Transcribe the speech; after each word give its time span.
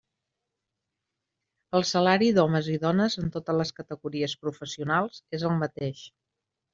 El 1.79 1.83
salari 1.89 2.29
d'hòmens 2.37 2.69
i 2.75 2.77
dones 2.85 3.17
en 3.23 3.29
totes 3.35 3.59
les 3.59 3.73
categories 3.81 4.35
professionals 4.47 5.21
és 5.39 5.47
el 5.51 5.55
mateix. 5.65 6.03